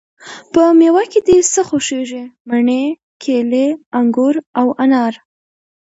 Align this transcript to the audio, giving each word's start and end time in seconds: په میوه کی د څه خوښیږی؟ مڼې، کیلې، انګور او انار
په 0.53 0.63
میوه 0.79 1.03
کی 1.11 1.19
د 1.27 1.29
څه 1.53 1.61
خوښیږی؟ 1.69 2.23
مڼې، 2.49 2.83
کیلې، 3.23 3.65
انګور 3.99 4.35
او 4.59 4.67
انار 4.83 5.13